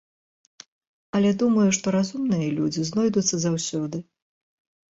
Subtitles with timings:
[1.19, 3.97] Але думаю, што разумныя людзі знойдуцца заўсёды.